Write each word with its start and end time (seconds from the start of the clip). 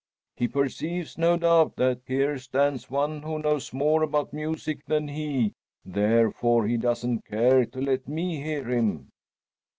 He 0.35 0.47
perceives, 0.47 1.15
no 1.19 1.37
doubt, 1.37 1.75
that 1.75 2.01
here 2.07 2.39
stands 2.39 2.89
one 2.89 3.21
who 3.21 3.37
knows 3.37 3.71
more 3.71 4.01
about 4.01 4.33
music 4.33 4.83
than 4.87 5.09
he, 5.09 5.53
therefore 5.85 6.65
he 6.65 6.75
doesn't 6.77 7.27
care 7.27 7.65
to 7.67 7.79
let 7.79 8.07
me 8.07 8.41
hear 8.41 8.67
him." 8.67 9.09